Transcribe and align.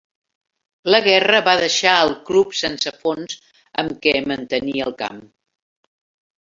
La 0.95 1.01
guerra 1.07 1.41
va 1.47 1.53
deixar 1.65 1.93
el 2.07 2.15
club 2.31 2.57
sense 2.61 2.95
fons 3.03 3.37
amb 3.85 4.03
què 4.07 4.17
mantenir 4.33 4.77
el 4.89 4.99
camp. 5.07 5.25